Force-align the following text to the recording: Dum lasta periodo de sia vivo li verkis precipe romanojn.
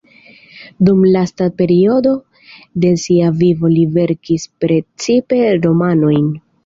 Dum 0.87 1.01
lasta 1.15 1.49
periodo 1.59 2.13
de 2.85 2.93
sia 3.03 3.29
vivo 3.43 3.71
li 3.75 3.87
verkis 3.99 4.47
precipe 4.67 5.43
romanojn. 5.67 6.31